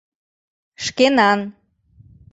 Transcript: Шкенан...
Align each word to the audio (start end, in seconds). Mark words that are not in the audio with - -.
Шкенан... 0.85 1.39